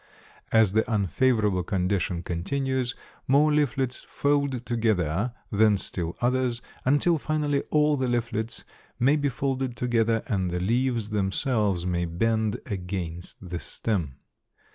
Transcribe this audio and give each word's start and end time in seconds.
As 0.51 0.71
the 0.73 0.83
unfavorable 0.89 1.61
condition 1.61 2.23
continues, 2.23 2.95
more 3.27 3.53
leaflets 3.53 4.03
fold 4.03 4.65
together, 4.65 5.31
then 5.51 5.77
still 5.77 6.17
others, 6.19 6.59
until 6.85 7.19
finally 7.19 7.61
all 7.69 7.95
the 7.97 8.07
leaflets 8.07 8.65
may 8.99 9.15
be 9.15 9.29
folded 9.29 9.77
together, 9.77 10.23
and 10.25 10.49
the 10.49 10.59
leaves 10.59 11.11
themselves 11.11 11.85
may 11.85 12.05
bend 12.05 12.59
against 12.65 13.47
the 13.47 13.59
stem. 13.59 14.15